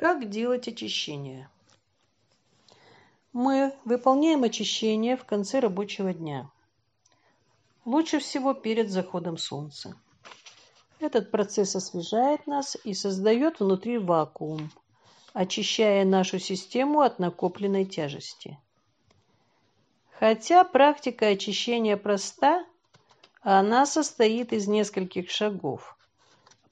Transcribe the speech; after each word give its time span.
Как 0.00 0.30
делать 0.30 0.66
очищение? 0.66 1.50
Мы 3.34 3.74
выполняем 3.84 4.44
очищение 4.44 5.14
в 5.14 5.26
конце 5.26 5.60
рабочего 5.60 6.14
дня. 6.14 6.50
Лучше 7.84 8.18
всего 8.18 8.54
перед 8.54 8.90
заходом 8.90 9.36
солнца. 9.36 9.94
Этот 11.00 11.30
процесс 11.30 11.76
освежает 11.76 12.46
нас 12.46 12.78
и 12.82 12.94
создает 12.94 13.60
внутри 13.60 13.98
вакуум, 13.98 14.70
очищая 15.34 16.06
нашу 16.06 16.38
систему 16.38 17.02
от 17.02 17.18
накопленной 17.18 17.84
тяжести. 17.84 18.58
Хотя 20.18 20.64
практика 20.64 21.26
очищения 21.26 21.98
проста, 21.98 22.64
она 23.42 23.84
состоит 23.84 24.54
из 24.54 24.66
нескольких 24.66 25.28
шагов. 25.28 25.94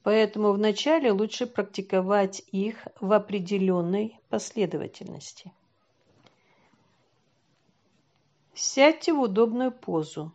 Поэтому 0.03 0.53
вначале 0.53 1.13
лучше 1.13 1.47
практиковать 1.47 2.43
их 2.53 2.87
в 3.01 3.13
определенной 3.13 4.19
последовательности. 4.29 5.53
Сядьте 8.55 9.13
в 9.13 9.21
удобную 9.21 9.71
позу 9.71 10.33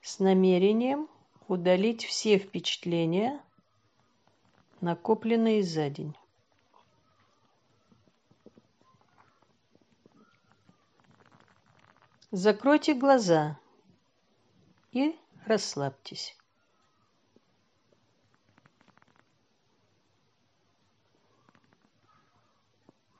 с 0.00 0.18
намерением 0.18 1.08
удалить 1.48 2.04
все 2.04 2.38
впечатления, 2.38 3.42
накопленные 4.80 5.62
за 5.62 5.90
день. 5.90 6.14
Закройте 12.30 12.94
глаза 12.94 13.58
и 14.92 15.18
расслабьтесь. 15.44 16.37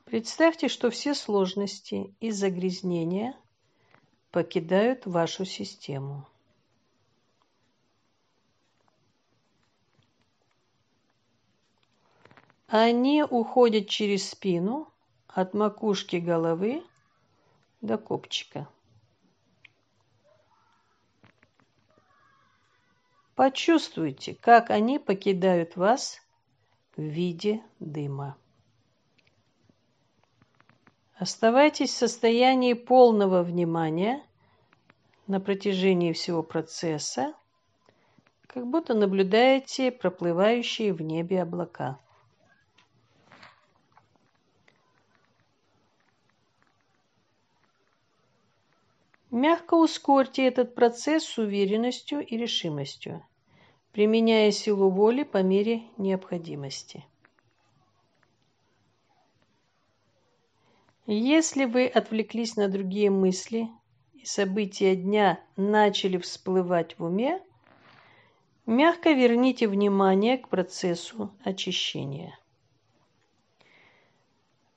Представьте, 0.09 0.69
что 0.69 0.89
все 0.89 1.13
сложности 1.13 2.15
и 2.19 2.31
загрязнения 2.31 3.37
покидают 4.31 5.05
вашу 5.05 5.45
систему. 5.45 6.27
Они 12.65 13.21
уходят 13.21 13.87
через 13.87 14.31
спину 14.31 14.91
от 15.27 15.53
макушки 15.53 16.15
головы 16.15 16.83
до 17.81 17.99
копчика. 17.99 18.67
Почувствуйте, 23.35 24.33
как 24.33 24.71
они 24.71 24.97
покидают 24.97 25.75
вас 25.75 26.19
в 26.97 27.01
виде 27.03 27.61
дыма. 27.79 28.35
Оставайтесь 31.19 31.89
в 31.89 31.97
состоянии 31.97 32.71
полного 32.71 33.43
внимания 33.43 34.23
на 35.27 35.41
протяжении 35.41 36.13
всего 36.13 36.41
процесса, 36.41 37.33
как 38.47 38.65
будто 38.65 38.93
наблюдаете 38.93 39.91
проплывающие 39.91 40.93
в 40.93 41.01
небе 41.01 41.41
облака. 41.41 41.99
Мягко 49.29 49.73
ускорьте 49.73 50.47
этот 50.47 50.73
процесс 50.73 51.25
с 51.25 51.37
уверенностью 51.37 52.25
и 52.25 52.37
решимостью 52.37 53.21
применяя 53.91 54.51
силу 54.51 54.89
воли 54.89 55.23
по 55.23 55.43
мере 55.43 55.83
необходимости. 55.97 57.05
Если 61.11 61.65
вы 61.65 61.87
отвлеклись 61.87 62.55
на 62.55 62.67
другие 62.67 63.09
мысли 63.09 63.67
и 64.13 64.25
события 64.25 64.95
дня 64.95 65.43
начали 65.55 66.19
всплывать 66.19 66.99
в 66.99 67.03
уме, 67.03 67.41
мягко 68.67 69.13
верните 69.13 69.67
внимание 69.67 70.37
к 70.37 70.49
процессу 70.49 71.35
очищения. 71.43 72.37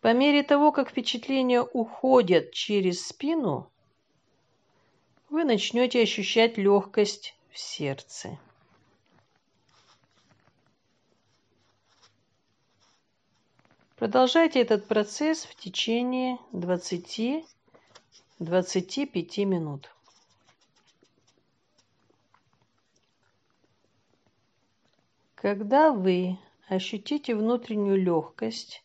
По 0.01 0.15
мере 0.15 0.43
того, 0.43 0.73
как 0.73 0.89
впечатления 0.89 1.61
уходят 1.61 2.53
через 2.53 3.07
спину, 3.07 3.71
вы 5.29 5.45
начнете 5.45 6.01
ощущать 6.01 6.57
легкость 6.57 7.37
в 7.51 7.59
сердце. 7.59 8.39
Продолжайте 14.03 14.61
этот 14.61 14.89
процесс 14.89 15.45
в 15.45 15.55
течение 15.55 16.37
20-25 16.51 17.45
минут. 19.45 19.95
Когда 25.37 25.93
вы 25.93 26.37
ощутите 26.67 27.37
внутреннюю 27.37 28.03
легкость, 28.03 28.83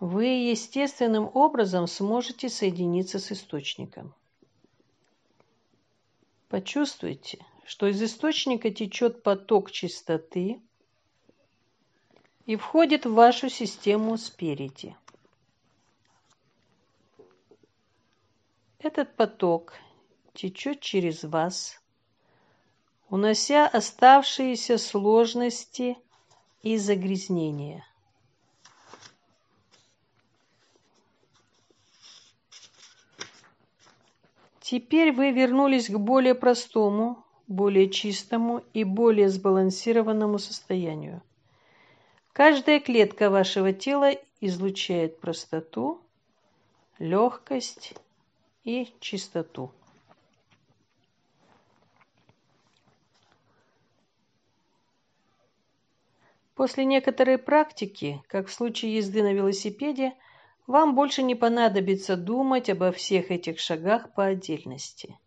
вы 0.00 0.24
естественным 0.24 1.30
образом 1.34 1.86
сможете 1.86 2.48
соединиться 2.48 3.18
с 3.18 3.32
источником. 3.32 4.14
Почувствуйте, 6.48 7.44
что 7.66 7.86
из 7.86 8.02
источника 8.02 8.70
течет 8.70 9.22
поток 9.22 9.70
чистоты, 9.70 10.62
и 12.46 12.56
входит 12.56 13.06
в 13.06 13.14
вашу 13.14 13.48
систему 13.48 14.16
спереди. 14.16 14.96
Этот 18.78 19.14
поток 19.14 19.74
течет 20.34 20.80
через 20.80 21.22
вас, 21.22 21.80
унося 23.08 23.68
оставшиеся 23.68 24.76
сложности 24.76 25.96
и 26.62 26.76
загрязнения. 26.76 27.86
Теперь 34.58 35.12
вы 35.12 35.30
вернулись 35.30 35.88
к 35.88 35.96
более 35.98 36.34
простому, 36.34 37.24
более 37.46 37.90
чистому 37.90 38.64
и 38.72 38.84
более 38.84 39.28
сбалансированному 39.28 40.38
состоянию. 40.38 41.22
Каждая 42.32 42.80
клетка 42.80 43.28
вашего 43.28 43.74
тела 43.74 44.12
излучает 44.40 45.20
простоту, 45.20 46.00
легкость 46.98 47.92
и 48.64 48.90
чистоту. 49.00 49.70
После 56.54 56.86
некоторой 56.86 57.36
практики, 57.36 58.22
как 58.28 58.46
в 58.46 58.52
случае 58.52 58.96
езды 58.96 59.22
на 59.22 59.34
велосипеде, 59.34 60.14
вам 60.66 60.94
больше 60.94 61.22
не 61.22 61.34
понадобится 61.34 62.16
думать 62.16 62.70
обо 62.70 62.92
всех 62.92 63.30
этих 63.30 63.58
шагах 63.58 64.14
по 64.14 64.24
отдельности. 64.24 65.18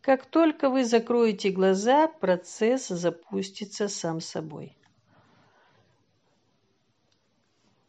Как 0.00 0.24
только 0.24 0.70
вы 0.70 0.84
закроете 0.84 1.50
глаза, 1.50 2.08
процесс 2.08 2.88
запустится 2.88 3.88
сам 3.88 4.20
собой. 4.20 4.76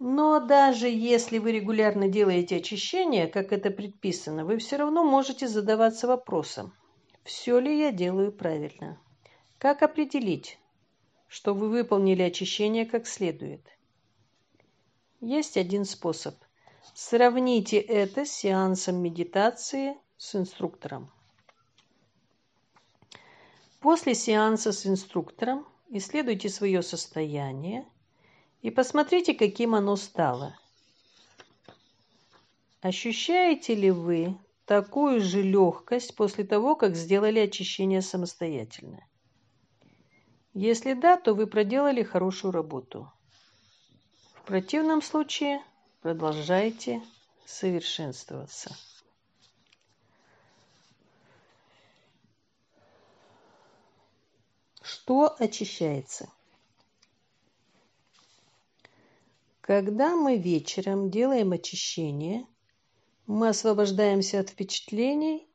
Но 0.03 0.39
даже 0.39 0.89
если 0.89 1.37
вы 1.37 1.51
регулярно 1.51 2.07
делаете 2.07 2.55
очищение, 2.55 3.27
как 3.27 3.53
это 3.53 3.69
предписано, 3.69 4.45
вы 4.45 4.57
все 4.57 4.77
равно 4.77 5.03
можете 5.03 5.47
задаваться 5.47 6.07
вопросом, 6.07 6.73
все 7.23 7.59
ли 7.59 7.79
я 7.79 7.91
делаю 7.91 8.31
правильно. 8.31 8.97
Как 9.59 9.83
определить, 9.83 10.57
что 11.27 11.53
вы 11.53 11.69
выполнили 11.69 12.23
очищение 12.23 12.87
как 12.87 13.05
следует? 13.05 13.61
Есть 15.19 15.55
один 15.55 15.85
способ. 15.85 16.33
Сравните 16.95 17.77
это 17.77 18.25
с 18.25 18.31
сеансом 18.31 19.03
медитации 19.03 19.95
с 20.17 20.35
инструктором. 20.35 21.11
После 23.81 24.15
сеанса 24.15 24.71
с 24.71 24.87
инструктором 24.87 25.67
исследуйте 25.91 26.49
свое 26.49 26.81
состояние– 26.81 27.85
и 28.61 28.69
посмотрите, 28.69 29.33
каким 29.33 29.75
оно 29.75 29.95
стало. 29.95 30.57
Ощущаете 32.81 33.75
ли 33.75 33.91
вы 33.91 34.37
такую 34.65 35.21
же 35.21 35.41
легкость 35.41 36.15
после 36.15 36.43
того, 36.43 36.75
как 36.75 36.95
сделали 36.95 37.39
очищение 37.39 38.01
самостоятельно? 38.01 39.05
Если 40.53 40.93
да, 40.93 41.17
то 41.17 41.33
вы 41.33 41.47
проделали 41.47 42.03
хорошую 42.03 42.51
работу. 42.51 43.11
В 44.35 44.43
противном 44.45 45.01
случае 45.01 45.63
продолжайте 46.01 47.01
совершенствоваться. 47.45 48.75
Что 54.81 55.35
очищается? 55.39 56.29
Когда 59.71 60.17
мы 60.17 60.35
вечером 60.35 61.09
делаем 61.09 61.53
очищение, 61.53 62.45
мы 63.25 63.47
освобождаемся 63.47 64.41
от 64.41 64.49
впечатлений, 64.49 65.47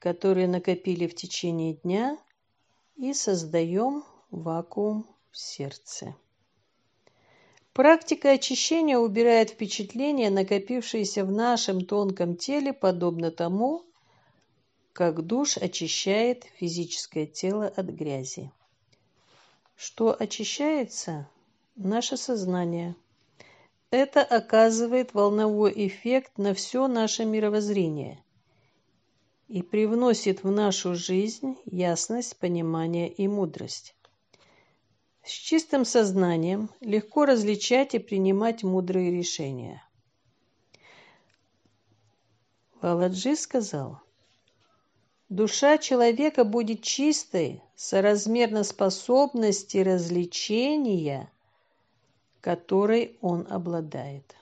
которые 0.00 0.48
накопили 0.48 1.06
в 1.06 1.14
течение 1.14 1.74
дня, 1.74 2.18
и 2.96 3.14
создаем 3.14 4.02
вакуум 4.32 5.06
в 5.30 5.38
сердце. 5.38 6.16
Практика 7.72 8.32
очищения 8.32 8.98
убирает 8.98 9.50
впечатления, 9.50 10.30
накопившиеся 10.30 11.24
в 11.24 11.30
нашем 11.30 11.86
тонком 11.86 12.36
теле, 12.36 12.72
подобно 12.72 13.30
тому, 13.30 13.84
как 14.92 15.24
душ 15.24 15.58
очищает 15.58 16.42
физическое 16.58 17.26
тело 17.26 17.68
от 17.68 17.86
грязи. 17.86 18.50
Что 19.76 20.12
очищается? 20.12 21.28
Наше 21.76 22.16
сознание. 22.16 22.96
Это 23.96 24.24
оказывает 24.24 25.14
волновой 25.14 25.72
эффект 25.86 26.36
на 26.36 26.52
все 26.52 26.88
наше 26.88 27.24
мировоззрение 27.24 28.20
и 29.46 29.62
привносит 29.62 30.42
в 30.42 30.50
нашу 30.50 30.96
жизнь 30.96 31.56
ясность, 31.64 32.36
понимание 32.38 33.08
и 33.08 33.28
мудрость. 33.28 33.94
С 35.22 35.30
чистым 35.30 35.84
сознанием 35.84 36.70
легко 36.80 37.24
различать 37.24 37.94
и 37.94 38.00
принимать 38.00 38.64
мудрые 38.64 39.12
решения. 39.12 39.80
Валаджи 42.80 43.36
сказал, 43.36 44.00
душа 45.28 45.78
человека 45.78 46.42
будет 46.42 46.82
чистой 46.82 47.62
соразмерно 47.76 48.64
способности 48.64 49.76
развлечения, 49.76 51.30
которой 52.44 53.16
он 53.22 53.46
обладает. 53.48 54.36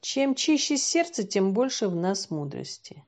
Чем 0.00 0.36
чище 0.36 0.76
сердце, 0.76 1.24
тем 1.24 1.52
больше 1.52 1.88
в 1.88 1.96
нас 1.96 2.30
мудрости. 2.30 3.02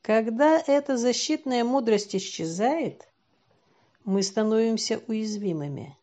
Когда 0.00 0.62
эта 0.64 0.96
защитная 0.96 1.64
мудрость 1.64 2.14
исчезает, 2.14 3.08
мы 4.04 4.22
становимся 4.22 5.00
уязвимыми. 5.08 5.98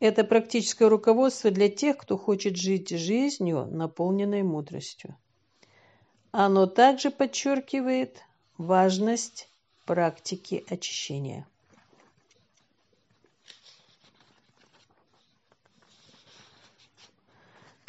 Это 0.00 0.22
практическое 0.22 0.90
руководство 0.90 1.50
для 1.50 1.70
тех, 1.70 1.96
кто 1.96 2.18
хочет 2.18 2.58
жить 2.58 2.90
жизнью, 2.90 3.68
наполненной 3.70 4.42
мудростью. 4.42 5.16
Оно 6.30 6.66
также 6.66 7.10
подчеркивает 7.10 8.22
важность 8.58 9.48
практики 9.86 10.62
очищения. 10.68 11.46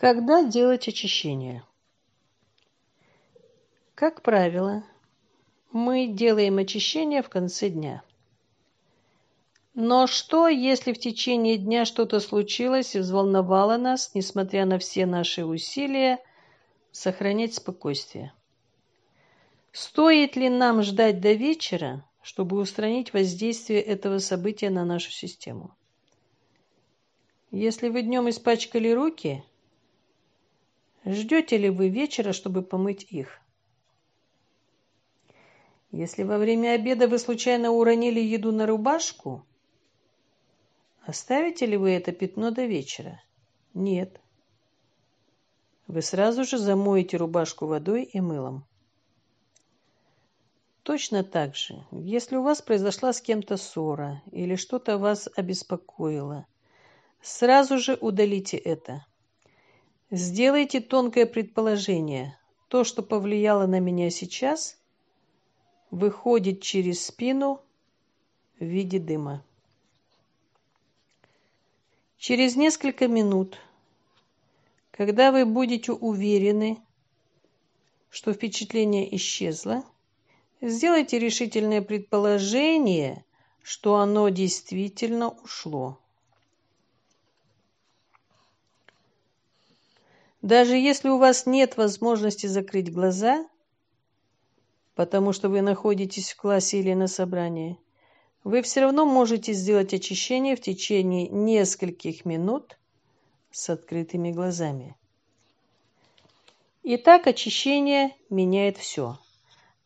Когда 0.02 0.42
делать 0.42 0.88
очищение? 0.88 1.64
Как 3.94 4.24
правило, 4.24 4.84
мы 5.72 6.08
делаем 6.08 6.58
очищение 6.58 7.22
в 7.22 7.30
конце 7.30 7.70
дня– 7.70 8.02
но 9.74 10.06
что, 10.06 10.50
если 10.50 10.92
в 10.92 11.00
течение 11.00 11.56
дня 11.58 11.86
что-то 11.86 12.20
случилось 12.20 12.94
и 12.94 13.00
взволновало 13.00 13.78
нас, 13.78 14.12
несмотря 14.14 14.66
на 14.66 14.80
все 14.80 15.06
наши 15.06 15.46
усилия, 15.46 16.20
сохранять 16.92 17.54
спокойствие? 17.54 18.34
Стоит 19.72 20.36
ли 20.36 20.50
нам 20.50 20.82
ждать 20.84 21.22
до 21.22 21.32
вечера, 21.32 22.04
чтобы 22.22 22.60
устранить 22.60 23.14
воздействие 23.14 23.82
этого 23.82 24.18
события 24.18 24.70
на 24.72 24.84
нашу 24.84 25.12
систему? 25.12 25.74
Если 27.52 27.88
вы 27.88 28.02
днем 28.02 28.30
испачкали 28.30 28.90
руки, 28.90 29.46
ждете 31.06 31.58
ли 31.58 31.70
вы 31.70 31.90
вечера, 31.90 32.34
чтобы 32.34 32.62
помыть 32.62 33.04
их? 33.10 33.40
Если 35.92 36.24
во 36.24 36.38
время 36.38 36.72
обеда 36.72 37.08
вы 37.08 37.20
случайно 37.20 37.72
уронили 37.72 38.20
еду 38.20 38.52
на 38.52 38.66
рубашку, 38.66 39.46
Оставите 41.04 41.66
ли 41.66 41.78
вы 41.78 41.92
это 41.92 42.12
пятно 42.12 42.52
до 42.52 42.66
вечера? 42.66 43.22
Нет. 43.74 44.22
Вы 45.88 46.02
сразу 46.02 46.44
же 46.44 46.58
замоете 46.58 47.18
рубашку 47.18 47.66
водой 47.66 48.04
и 48.04 48.22
мылом. 48.22 48.66
Точно 50.84 51.24
так 51.24 51.56
же, 51.56 51.86
если 51.92 52.36
у 52.36 52.44
вас 52.44 52.62
произошла 52.62 53.14
с 53.14 53.22
кем-то 53.22 53.58
ссора 53.58 54.22
или 54.32 54.56
что-то 54.56 54.98
вас 54.98 55.28
обеспокоило, 55.36 56.46
сразу 57.22 57.78
же 57.78 57.98
удалите 58.00 58.58
это. 58.58 59.06
Сделайте 60.14 60.82
тонкое 60.82 61.26
предположение. 61.26 62.38
То, 62.68 62.84
что 62.84 63.02
повлияло 63.02 63.66
на 63.66 63.80
меня 63.80 64.10
сейчас, 64.10 64.78
выходит 65.90 66.62
через 66.62 67.06
спину 67.06 67.62
в 68.60 68.66
виде 68.66 69.00
дыма. 69.00 69.42
Через 72.18 72.58
несколько 72.58 73.08
минут, 73.08 73.58
когда 74.92 75.32
вы 75.32 75.46
будете 75.46 75.94
уверены, 75.94 76.78
что 78.10 78.34
впечатление 78.34 79.16
исчезло, 79.16 79.86
сделайте 80.60 81.20
решительное 81.20 81.82
предположение, 81.82 83.24
что 83.62 83.96
оно 83.96 84.28
действительно 84.28 85.30
ушло. 85.30 86.01
Даже 90.42 90.76
если 90.76 91.10
у 91.10 91.18
вас 91.18 91.46
нет 91.46 91.78
возможности 91.78 92.48
закрыть 92.48 92.92
глаза, 92.92 93.48
потому 94.96 95.34
что 95.34 95.50
вы 95.50 95.62
находитесь 95.62 96.32
в 96.32 96.38
классе 96.38 96.80
или 96.80 96.94
на 96.94 97.08
собрании– 97.08 97.78
вы 98.44 98.62
все 98.62 98.82
равно 98.82 99.06
можете 99.06 99.54
сделать 99.54 99.94
очищение 99.94 100.56
в 100.56 100.62
течение 100.62 101.28
нескольких 101.28 102.26
минут 102.26 102.78
с 103.52 103.70
открытыми 103.70 104.32
глазами. 104.32 104.96
Итак, 106.84 107.28
очищение 107.28 108.16
меняет 108.30 108.78
все. 108.78 109.20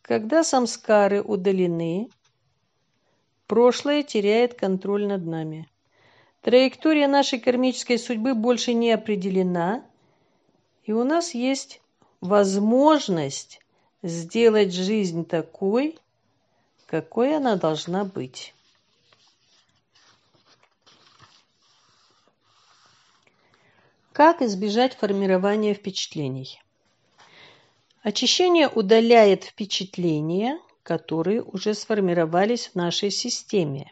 Когда 0.02 0.44
самскары 0.44 1.22
удалены, 1.22 2.10
прошлое 3.48 4.04
теряет 4.04 4.54
контроль 4.54 5.06
над 5.06 5.26
нами. 5.26 5.68
Траектория 6.42 7.08
нашей 7.08 7.40
кармической 7.40 8.00
судьбы 8.00 8.36
больше 8.36 8.74
не 8.74 8.92
определена, 8.92 9.84
и 10.86 10.94
у 10.94 11.04
нас 11.04 11.34
есть 11.34 11.82
возможность 12.22 13.60
сделать 14.04 14.74
жизнь 14.74 15.26
такой, 15.26 15.98
какой 16.86 17.36
она 17.36 17.56
должна 17.56 18.06
быть. 18.06 18.54
Как 24.14 24.42
избежать 24.42 24.96
формирования 24.96 25.74
впечатлений? 25.74 26.62
Очищение 28.02 28.70
удаляет 28.70 29.44
впечатления, 29.44 30.60
которые 30.84 31.42
уже 31.42 31.74
сформировались 31.74 32.68
в 32.68 32.76
нашей 32.76 33.10
системе. 33.10 33.92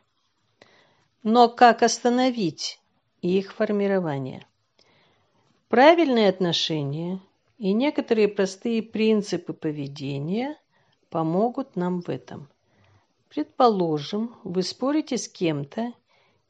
Но 1.23 1.49
как 1.49 1.81
остановить 1.81 2.79
их 3.21 3.53
формирование? 3.53 4.45
Правильные 5.73 6.29
отношения 6.29 7.19
и 7.57 7.73
некоторые 7.73 8.27
простые 8.27 8.83
принципы 8.83 9.53
поведения 9.53 10.55
помогут 11.09 11.75
нам 11.75 12.03
в 12.03 12.09
этом. 12.09 12.47
Предположим, 13.27 14.35
вы 14.43 14.61
спорите 14.61 15.17
с 15.17 15.27
кем-то 15.27 15.91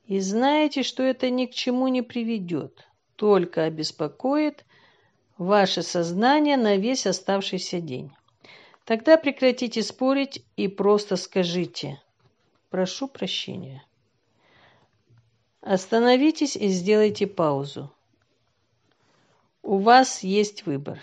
и 0.07 0.19
знаете, 0.19 0.83
что 0.83 1.03
это 1.03 1.29
ни 1.29 1.45
к 1.45 1.51
чему 1.51 1.87
не 1.87 2.01
приведет, 2.01 2.85
только 3.15 3.63
обеспокоит 3.63 4.65
ваше 5.37 5.83
сознание 5.83 6.57
на 6.57 6.75
весь 6.75 7.07
оставшийся 7.07 7.79
день. 7.79 8.11
Тогда 8.83 9.15
прекратите 9.15 9.83
спорить 9.83 10.43
и 10.57 10.67
просто 10.67 11.15
скажите 11.15 12.01
«Прошу 12.69 13.07
прощения». 13.07 13.85
Остановитесь 15.61 16.57
и 16.57 16.67
сделайте 16.67 17.25
паузу. 17.25 17.89
У 19.63 19.77
вас 19.77 20.23
есть 20.23 20.65
выбор. 20.65 20.99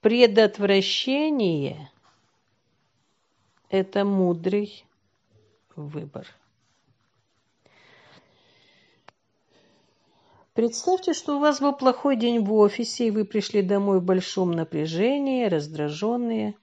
Предотвращение– 0.00 1.90
это 3.70 4.04
мудрый 4.04 4.84
выбор. 5.74 6.28
Представьте, 10.52 11.12
что 11.12 11.36
у 11.36 11.40
вас 11.40 11.60
был 11.60 11.72
плохой 11.72 12.16
день 12.16 12.38
в 12.44 12.52
офисе, 12.52 13.08
и 13.08 13.10
вы 13.10 13.24
пришли 13.24 13.60
домой 13.60 13.98
в 13.98 14.04
большом 14.04 14.52
напряжении, 14.52 15.46
раздраженные. 15.46 16.54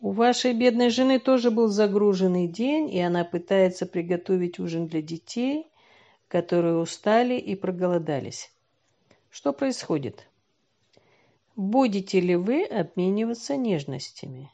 У 0.00 0.10
вашей 0.10 0.52
бедной 0.52 0.90
жены 0.90 1.20
тоже 1.20 1.52
был 1.52 1.68
загруженный 1.68 2.48
день, 2.48 2.92
и 2.92 2.98
она 2.98 3.24
пытается 3.24 3.86
приготовить 3.86 4.58
ужин 4.58 4.88
для 4.88 5.00
детей. 5.00 5.70
которые 6.28 6.76
устали 6.76 7.34
и 7.34 7.56
проголодались. 7.56 8.52
Что 9.30 9.52
происходит? 9.52 10.26
Будете 11.54 12.18
ли 12.18 12.34
вы 12.34 12.64
обмениваться 12.64 13.56
нежностями? 13.56 14.52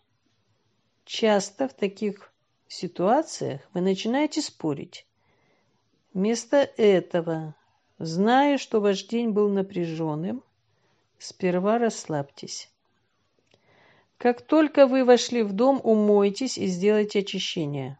Часто 1.07 1.67
в 1.67 1.73
таких 1.73 2.31
ситуациях 2.69 3.63
вы 3.73 3.81
начинаете 3.81 4.43
спорить. 4.43 5.07
Вместо 6.13 6.59
этого, 6.59 7.55
зная, 7.99 8.59
что 8.59 8.81
ваш 8.81 9.05
день 9.05 9.31
был 9.31 9.49
напряженным, 9.49 10.43
сперва 11.19 11.79
расслабьтесь. 11.79 12.71
Как 14.19 14.43
только 14.43 14.87
вы 14.87 15.05
вошли 15.05 15.43
в 15.43 15.53
дом, 15.53 15.81
умойтесь 15.83 16.59
и 16.59 16.67
сделайте 16.67 17.21
очищение. 17.21 17.99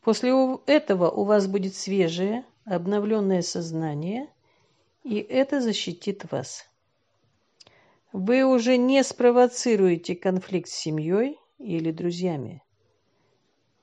После 0.00 0.32
этого 0.66 1.10
у 1.10 1.24
вас 1.24 1.46
будет 1.46 1.74
свежее, 1.74 2.44
обновленное 2.64 3.42
сознание, 3.42 4.28
и 5.04 5.16
это 5.16 5.60
защитит 5.60 6.30
вас. 6.30 6.66
Вы 8.12 8.44
уже 8.44 8.76
не 8.76 9.02
спровоцируете 9.02 10.14
конфликт 10.14 10.68
с 10.68 10.74
семьей 10.74 11.38
или 11.58 11.90
друзьями. 11.90 12.62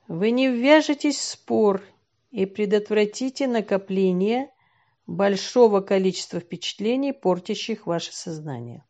Вы 0.08 0.30
не 0.30 0.48
ввяжетесь 0.48 1.18
в 1.18 1.24
спор 1.24 1.82
и 2.30 2.46
предотвратите 2.46 3.46
накопление 3.46 4.50
большого 5.06 5.80
количества 5.80 6.40
впечатлений, 6.40 7.12
портящих 7.12 7.86
ваше 7.86 8.12
сознание. 8.12 8.84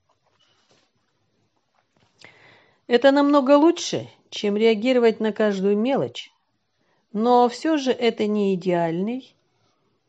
Это 2.86 3.12
намного 3.12 3.56
лучше, 3.56 4.08
чем 4.30 4.56
реагировать 4.56 5.20
на 5.20 5.32
каждую 5.32 5.76
мелочь, 5.78 6.32
но 7.12 7.48
все 7.48 7.76
же 7.76 7.92
это 7.92 8.26
не 8.26 8.54
идеальный, 8.54 9.34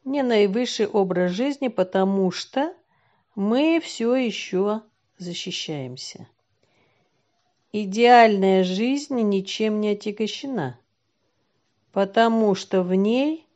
не 0.03 0.23
наивысший 0.23 0.87
образ 0.87 1.31
жизни, 1.31 1.67
потому 1.67 2.31
что 2.31 2.73
мы 3.35 3.79
все 3.83 4.15
еще 4.15 4.81
защищаемся. 5.17 6.27
Идеальная 7.71 8.63
жизнь 8.63 9.19
ничем 9.21 9.79
не 9.79 9.89
отягощена, 9.89 10.79
потому 11.91 12.55
что 12.55 12.83
в 12.83 12.93
ней 12.93 13.47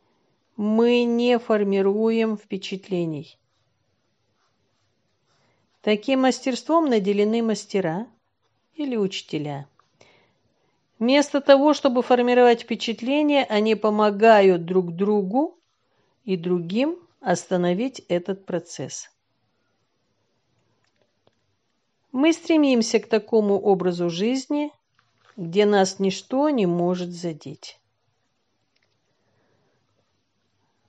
мы 0.55 1.03
не 1.03 1.37
формируем 1.37 2.37
впечатлений. 2.37 3.37
Таким 5.81 6.21
мастерством 6.21 6.89
наделены 6.89 7.43
мастера 7.43 8.07
или 8.75 8.95
учителя. 8.95 9.67
Вместо 10.97 11.41
того, 11.41 11.73
чтобы 11.73 12.01
формировать 12.01 12.61
впечатления, 12.61 13.43
они 13.43 13.75
помогают 13.75 14.65
друг 14.65 14.93
другу 14.95 15.59
и 16.25 16.35
другим 16.37 16.99
остановить 17.21 17.99
этот 18.09 18.45
процесс. 18.45 19.09
Мы 22.11 22.33
стремимся 22.33 22.99
к 22.99 23.07
такому 23.07 23.59
образу 23.59 24.09
жизни, 24.09 24.71
где 25.37 25.65
нас 25.65 25.99
ничто 25.99 26.49
не 26.49 26.65
может 26.65 27.09
задеть. 27.09 27.79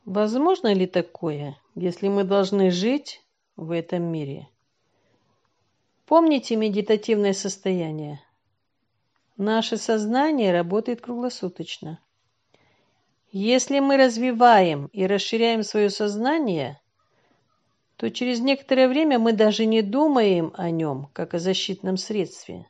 Возможно 0.04 0.72
ли 0.72 0.86
такое, 0.86 1.58
если 1.74 2.08
мы 2.08 2.22
должны 2.22 2.70
жить 2.70 3.22
в 3.56 3.72
этом 3.72 4.04
мире? 4.04 4.48
Помните 6.06 6.54
медитативное 6.54 7.32
состояние. 7.32 8.22
Наше 9.36 9.76
сознание 9.76 10.52
работает 10.52 11.00
круглосуточно. 11.00 11.98
Если 13.38 13.80
мы 13.80 13.98
развиваем 13.98 14.86
и 14.94 15.06
расширяем 15.06 15.62
свое 15.62 15.90
сознание, 15.90 16.80
то 17.98 18.10
через 18.10 18.40
некоторое 18.40 18.88
время 18.88 19.18
мы 19.18 19.34
даже 19.34 19.66
не 19.66 19.82
думаем 19.82 20.54
о 20.56 20.70
нем, 20.70 21.10
как 21.12 21.34
о 21.34 21.38
защитном 21.38 21.98
средстве, 21.98 22.66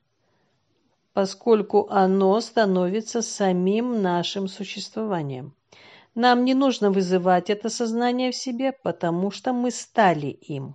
поскольку 1.13 1.87
оно 1.89 2.41
становится 2.41 3.23
самим 3.23 4.03
нашим 4.03 4.49
существованием. 4.49 5.55
Нам 6.17 6.45
не 6.45 6.55
нужно 6.55 6.91
вызывать 6.91 7.49
это 7.49 7.69
сознание 7.69 8.33
в 8.33 8.37
себе, 8.37 8.73
потому 8.73 9.31
что 9.31 9.53
мы 9.53 9.71
стали 9.71 10.27
им. 10.27 10.75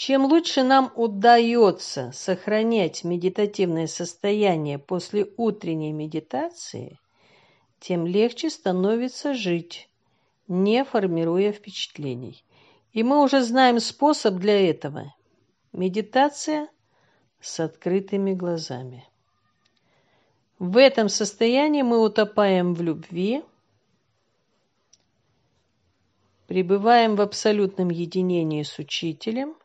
Чем 0.00 0.24
лучше 0.24 0.62
нам 0.62 0.90
удается 0.96 2.10
сохранять 2.14 3.04
медитативное 3.04 3.86
состояние 3.86 4.78
после 4.78 5.30
утренней 5.36 5.92
медитации, 5.92 6.98
тем 7.80 8.06
легче 8.06 8.48
становится 8.48 9.34
жить, 9.34 9.90
не 10.48 10.86
формируя 10.86 11.52
впечатлений. 11.52 12.42
И 12.94 13.02
мы 13.02 13.22
уже 13.22 13.42
знаем 13.42 13.78
способ 13.78 14.36
для 14.36 14.70
этого. 14.70 15.14
Медитация 15.74 16.70
с 17.42 17.60
открытыми 17.60 18.32
глазами. 18.32 19.06
В 20.58 20.78
этом 20.78 21.10
состоянии 21.10 21.82
мы 21.82 22.02
утопаем 22.02 22.72
в 22.72 22.80
любви, 22.80 23.44
пребываем 26.46 27.16
в 27.16 27.20
абсолютном 27.20 27.90
единении 27.90 28.62
с 28.62 28.78
учителем 28.78 29.56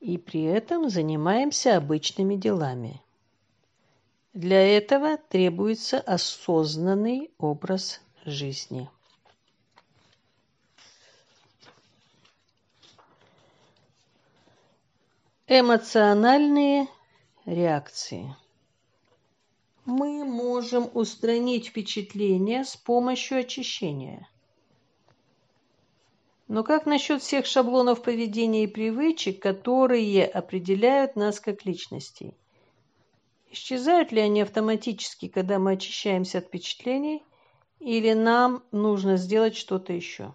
и 0.00 0.18
при 0.18 0.44
этом 0.44 0.90
занимаемся 0.90 1.76
обычными 1.76 2.36
делами. 2.36 3.02
Для 4.34 4.60
этого 4.60 5.16
требуется 5.16 5.98
осознанный 5.98 7.30
образ 7.38 8.00
жизни. 8.24 8.90
Эмоциональные 15.46 16.88
реакции. 17.46 18.36
Мы 19.84 20.24
можем 20.24 20.90
устранить 20.92 21.68
впечатление 21.68 22.64
с 22.64 22.76
помощью 22.76 23.38
очищения– 23.38 24.28
но 26.48 26.62
как 26.62 26.86
насчет 26.86 27.22
всех 27.22 27.44
шаблонов 27.46 28.02
поведения 28.02 28.64
и 28.64 28.68
привычек, 28.68 29.42
которые 29.42 30.26
определяют 30.26 31.16
нас 31.16 31.40
как 31.40 31.64
личностей? 31.64 32.36
Исчезают 33.50 34.12
ли 34.12 34.20
они 34.20 34.42
автоматически, 34.42 35.28
когда 35.28 35.58
мы 35.58 35.72
очищаемся 35.72 36.38
от 36.38 36.44
впечатлений, 36.44 37.24
или 37.80 38.12
нам 38.12 38.62
нужно 38.70 39.16
сделать 39.16 39.56
что-то 39.56 39.92
еще? 39.92 40.34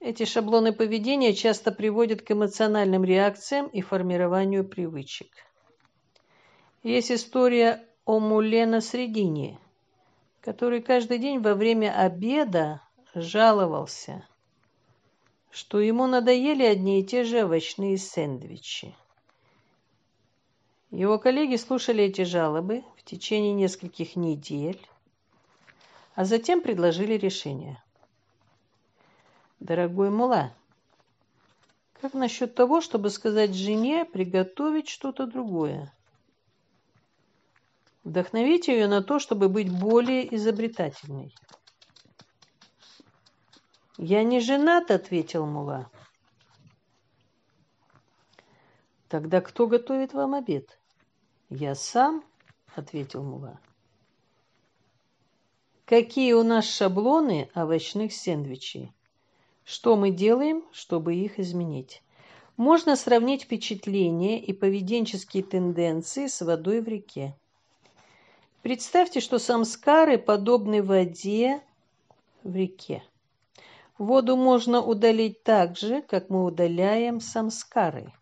Эти 0.00 0.24
шаблоны 0.24 0.72
поведения 0.72 1.34
часто 1.34 1.70
приводят 1.70 2.22
к 2.22 2.30
эмоциональным 2.30 3.04
реакциям 3.04 3.66
и 3.66 3.80
формированию 3.80 4.64
привычек. 4.64 5.28
Есть 6.82 7.12
история 7.12 7.84
о 8.04 8.18
Муле 8.18 8.66
на 8.66 8.80
Средине, 8.80 9.58
который 10.40 10.82
каждый 10.82 11.18
день 11.18 11.40
во 11.40 11.54
время 11.54 11.92
обеда 11.96 12.82
жаловался– 13.14 14.26
что 15.50 15.80
ему 15.80 16.06
надоели 16.06 16.64
одни 16.64 17.00
и 17.00 17.04
те 17.04 17.24
же 17.24 17.44
овощные 17.44 17.98
сэндвичи. 17.98 18.94
Его 20.90 21.18
коллеги 21.18 21.56
слушали 21.56 22.04
эти 22.04 22.22
жалобы 22.22 22.82
в 22.96 23.02
течение 23.04 23.52
нескольких 23.52 24.16
недель, 24.16 24.80
а 26.14 26.24
затем 26.24 26.62
предложили 26.62 27.14
решение. 27.14 27.82
Дорогой 29.60 30.10
Мула, 30.10 30.54
как 32.00 32.14
насчет 32.14 32.54
того, 32.54 32.80
чтобы 32.80 33.10
сказать 33.10 33.54
жене 33.54 34.04
приготовить 34.04 34.88
что-то 34.88 35.26
другое? 35.26 35.92
Вдохновить 38.04 38.68
ее 38.68 38.86
на 38.86 39.02
то, 39.02 39.18
чтобы 39.18 39.48
быть 39.48 39.70
более 39.70 40.34
изобретательной. 40.34 41.34
«Я 43.98 44.22
не 44.22 44.40
женат»,— 44.40 44.90
ответил 44.92 45.44
Мула. 45.44 45.90
«Тогда 49.08 49.40
кто 49.40 49.66
готовит 49.66 50.14
вам 50.14 50.34
обед?» 50.34 50.78
«Я 51.50 51.74
сам»,— 51.74 52.24
ответил 52.74 53.22
Мула. 53.22 53.58
«Какие 55.84 56.34
у 56.34 56.44
нас 56.44 56.64
шаблоны 56.64 57.50
овощных 57.54 58.12
сэндвичей? 58.12 58.92
Что 59.64 59.96
мы 59.96 60.10
делаем, 60.10 60.64
чтобы 60.72 61.14
их 61.14 61.38
изменить?» 61.38 62.02
Можно 62.58 62.96
сравнить 62.96 63.44
впечатления 63.44 64.42
и 64.42 64.52
поведенческие 64.52 65.44
тенденции 65.44 66.26
с 66.26 66.40
водой 66.40 66.80
в 66.80 66.88
реке. 66.88 67.36
Представьте, 68.62 69.20
что 69.20 69.38
самскары 69.38 70.18
подобны 70.18 70.82
воде 70.82 71.62
в 72.42 72.56
реке. 72.56 73.04
Воду 73.98 74.36
можно 74.36 74.80
удалить 74.80 75.42
так 75.42 75.76
же, 75.76 76.02
как 76.02 76.30
мы 76.30 76.44
удаляем 76.44 77.20
самскары. 77.20 78.12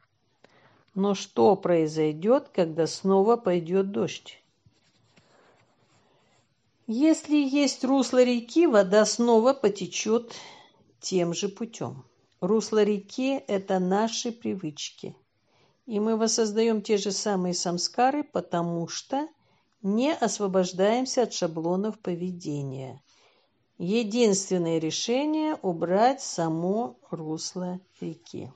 Но 0.94 1.14
что 1.14 1.54
произойдет, 1.54 2.48
когда 2.48 2.86
снова 2.86 3.36
пойдет 3.36 3.92
дождь? 3.92 4.42
Если 6.86 7.36
есть 7.36 7.84
русло 7.84 8.22
реки, 8.24 8.66
вода 8.66 9.04
снова 9.04 9.52
потечет 9.52 10.34
тем 11.00 11.34
же 11.34 11.50
путем. 11.50 12.04
Русло 12.40 12.82
реки– 12.82 13.34
это 13.46 13.78
наши 13.78 14.32
привычки. 14.32 15.14
И 15.84 16.00
мы 16.00 16.16
воссоздаем 16.16 16.80
те 16.80 16.96
же 16.96 17.12
самые 17.12 17.52
самскары, 17.52 18.24
потому 18.24 18.88
что 18.88 19.28
не 19.82 20.14
освобождаемся 20.14 21.24
от 21.24 21.34
шаблонов 21.34 21.98
поведения. 21.98 23.02
Единственное 23.78 24.78
решение– 24.78 25.58
убрать 25.62 26.22
само 26.22 26.96
русло 27.10 27.78
реки. 28.00 28.50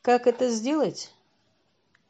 Как 0.00 0.26
это 0.26 0.48
сделать? 0.48 1.12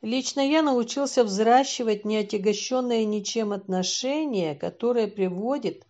Лично 0.00 0.40
я 0.40 0.62
научился 0.62 1.24
взращивать 1.24 2.04
неотягощенное 2.04 3.04
ничем 3.04 3.52
отношение, 3.52 4.54
которое 4.54 5.08
приводит 5.08 5.84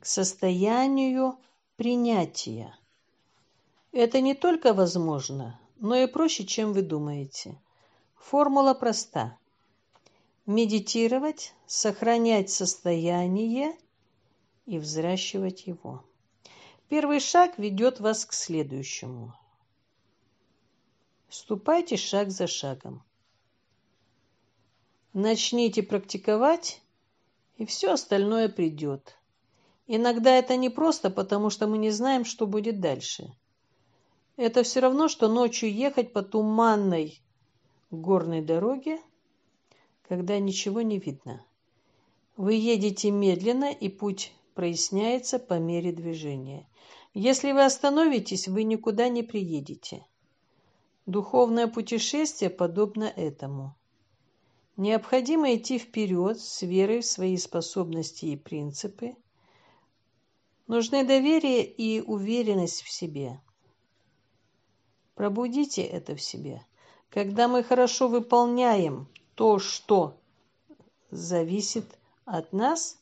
к 0.00 0.06
состоянию 0.06 1.36
принятия. 1.76 2.76
Это 3.90 4.20
не 4.20 4.34
только 4.34 4.72
возможно, 4.72 5.60
но 5.78 5.96
и 5.96 6.06
проще, 6.06 6.46
чем 6.46 6.72
вы 6.72 6.82
думаете. 6.82 7.60
Формула 8.14 8.74
проста. 8.74 9.36
Медитировать, 10.46 11.54
сохранять 11.66 12.50
состояние 12.50 13.76
и 14.66 14.78
взращивать 14.78 15.66
его. 15.66 16.04
Первый 16.88 17.20
шаг 17.20 17.58
ведет 17.58 18.00
вас 18.00 18.26
к 18.26 18.32
следующему. 18.32 19.34
Ступайте 21.28 21.96
шаг 21.96 22.30
за 22.30 22.46
шагом. 22.46 23.02
Начните 25.12 25.82
практиковать, 25.82 26.82
и 27.56 27.64
все 27.64 27.92
остальное 27.92 28.48
придет. 28.48 29.16
Иногда 29.86 30.34
это 30.34 30.56
не 30.56 30.70
просто, 30.70 31.08
потому 31.10 31.50
что 31.50 31.66
мы 31.66 31.78
не 31.78 31.90
знаем, 31.90 32.24
что 32.24 32.46
будет 32.46 32.80
дальше. 32.80 33.32
Это 34.36 34.62
все 34.62 34.80
равно, 34.80 35.08
что 35.08 35.28
ночью 35.28 35.72
ехать 35.72 36.12
по 36.12 36.22
туманной 36.22 37.22
горной 37.90 38.42
дороге, 38.42 39.00
когда 40.12 40.38
ничего 40.38 40.82
не 40.82 40.98
видно. 40.98 41.42
Вы 42.36 42.52
едете 42.52 43.10
медленно, 43.10 43.72
и 43.72 43.88
путь 43.88 44.34
проясняется 44.52 45.38
по 45.38 45.54
мере 45.54 45.90
движения. 45.90 46.68
Если 47.14 47.52
вы 47.52 47.64
остановитесь, 47.64 48.46
вы 48.46 48.64
никуда 48.64 49.08
не 49.08 49.22
приедете. 49.22 50.04
Духовное 51.06 51.66
путешествие 51.66 52.50
подобно 52.50 53.04
этому. 53.04 53.74
Необходимо 54.76 55.54
идти 55.54 55.78
вперед 55.78 56.38
с 56.38 56.60
верой 56.60 57.00
в 57.00 57.06
свои 57.06 57.38
способности 57.38 58.26
и 58.26 58.36
принципы. 58.36 59.16
Нужны 60.66 61.06
доверие 61.06 61.64
и 61.64 62.02
уверенность 62.02 62.82
в 62.82 62.90
себе. 62.90 63.40
Пробудите 65.14 65.80
это 65.80 66.14
в 66.14 66.20
себе. 66.20 66.66
Когда 67.08 67.48
мы 67.48 67.62
хорошо 67.62 68.08
выполняем 68.08 69.08
то, 69.34 69.58
что 69.58 70.18
зависит 71.10 71.98
от 72.24 72.52
нас, 72.52 72.98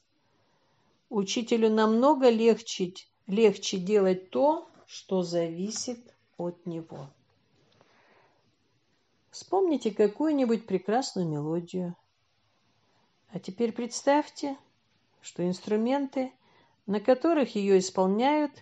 учителю 1.08 1.70
намного 1.70 2.28
легче, 2.30 2.94
легче 3.26 3.78
делать 3.78 4.30
то, 4.30 4.68
что 4.86 5.22
зависит 5.22 6.14
от 6.36 6.66
него. 6.66 7.08
Вспомните 9.30 9.90
какую-нибудь 9.90 10.66
прекрасную 10.66 11.28
мелодию. 11.28 11.96
А 13.32 13.38
теперь 13.38 13.72
представьте, 13.72 14.56
что 15.20 15.46
инструменты, 15.46 16.32
на 16.86 17.00
которых 17.00 17.54
ее 17.54 17.78
исполняют, 17.78 18.52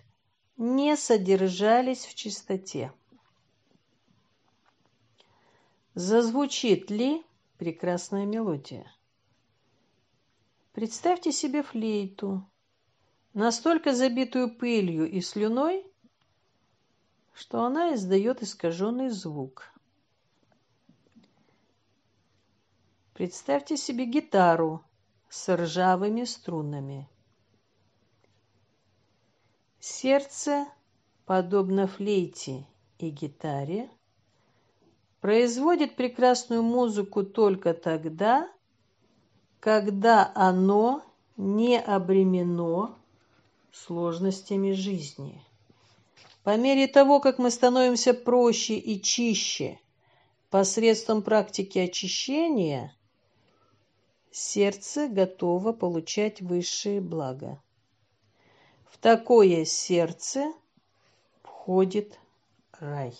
не 0.57 0.95
содержались 0.95 2.05
в 2.05 2.13
чистоте. 2.13 2.93
Зазвучит 5.95 6.91
ли 6.91 7.23
прекрасная 7.59 8.25
мелодия? 8.25 8.89
Представьте 10.71 11.33
себе 11.33 11.61
флейту, 11.61 12.49
настолько 13.33 13.93
забитую 13.93 14.55
пылью 14.57 15.11
и 15.11 15.19
слюной, 15.19 15.85
что 17.33 17.63
она 17.63 17.93
издает 17.93 18.41
искаженный 18.41 19.09
звук. 19.09 19.73
Представьте 23.13 23.75
себе 23.75 24.05
гитару 24.05 24.81
с 25.27 25.53
ржавыми 25.53 26.23
струнами. 26.23 27.09
Сердце, 29.81 30.65
подобно 31.25 31.87
флейте 31.87 32.65
и 32.99 33.09
гитаре, 33.09 33.89
производит 35.21 35.95
прекрасную 35.95 36.63
музыку 36.63 37.23
только 37.23 37.73
тогда, 37.73 38.49
когда 39.59 40.31
оно 40.35 41.03
не 41.37 41.79
обремено 41.79 42.97
сложностями 43.71 44.71
жизни. 44.71 45.43
По 46.43 46.57
мере 46.57 46.87
того, 46.87 47.19
как 47.19 47.37
мы 47.37 47.51
становимся 47.51 48.13
проще 48.13 48.75
и 48.75 49.01
чище 49.01 49.79
посредством 50.49 51.21
практики 51.21 51.77
очищения– 51.79 52.95
сердце 54.31 55.07
готово 55.07 55.73
получать 55.73 56.41
высшие 56.41 57.01
блага. 57.01 57.61
В 58.89 58.97
такое 58.97 59.65
сердце 59.65 60.53
входит 61.41 62.19
рай. 62.79 63.13